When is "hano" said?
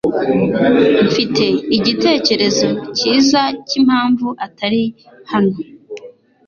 5.31-5.55